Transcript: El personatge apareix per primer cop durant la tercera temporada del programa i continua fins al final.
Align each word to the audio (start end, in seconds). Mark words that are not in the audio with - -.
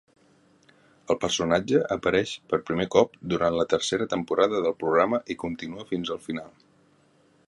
El 1.13 1.17
personatge 1.25 1.81
apareix 1.95 2.31
per 2.53 2.59
primer 2.71 2.87
cop 2.95 3.13
durant 3.33 3.59
la 3.59 3.67
tercera 3.75 4.07
temporada 4.17 4.65
del 4.67 4.77
programa 4.83 5.21
i 5.35 5.37
continua 5.45 5.89
fins 5.93 6.15
al 6.17 6.23
final. 6.29 6.53